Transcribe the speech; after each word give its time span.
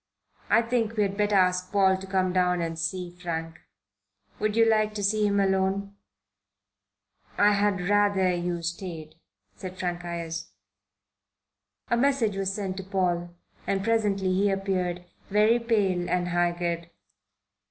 "I 0.49 0.63
think 0.63 0.97
we 0.97 1.03
had 1.03 1.15
better 1.15 1.35
ask 1.35 1.71
Paul 1.71 1.95
to 1.97 2.07
come 2.07 2.33
down 2.33 2.59
and 2.59 2.79
see 2.79 3.11
Frank. 3.11 3.61
Would 4.39 4.55
you 4.55 4.65
like 4.65 4.95
to 4.95 5.03
see 5.03 5.27
him 5.27 5.39
alone?" 5.39 5.93
"I 7.37 7.51
had 7.51 7.87
rather 7.87 8.33
you 8.33 8.63
stayed," 8.63 9.13
said 9.55 9.77
Frank 9.77 10.03
Ayres. 10.03 10.53
A 11.91 11.97
message 11.97 12.35
was 12.35 12.51
sent 12.51 12.77
to 12.77 12.83
Paul, 12.83 13.35
and 13.67 13.83
presently 13.83 14.33
he 14.33 14.49
appeared, 14.49 15.05
very 15.29 15.59
pale 15.59 16.09
and 16.09 16.29
haggard. 16.29 16.89